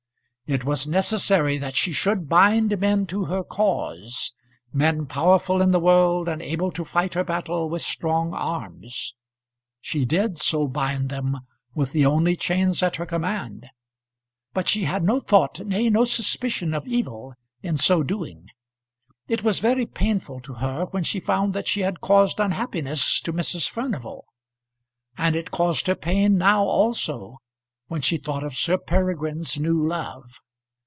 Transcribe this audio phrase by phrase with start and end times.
[0.53, 4.33] It was necessary that she should bind men to her cause,
[4.73, 9.15] men powerful in the world and able to fight her battle with strong arms.
[9.79, 11.37] She did so bind them
[11.73, 13.69] with the only chains at her command,
[14.53, 17.33] but she had no thought, nay, no suspicion of evil
[17.63, 18.47] in so doing.
[19.29, 23.31] It was very painful to her when she found that she had caused unhappiness to
[23.31, 23.69] Mrs.
[23.69, 24.25] Furnival;
[25.17, 27.37] and it caused her pain now, also,
[27.87, 30.39] when she thought of Sir Peregrine's new love.